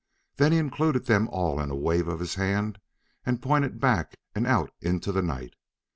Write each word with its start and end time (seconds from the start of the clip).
Then 0.37 0.51
he 0.51 0.57
included 0.57 1.05
them 1.05 1.27
all 1.27 1.59
in 1.61 1.69
a 1.69 1.75
wave 1.75 2.07
of 2.07 2.19
his 2.19 2.33
hand 2.33 2.79
and 3.23 3.39
pointed 3.39 3.79
back 3.79 4.15
and 4.33 4.47
out 4.47 4.71
into 4.81 5.11
the 5.11 5.21
night. 5.21 5.53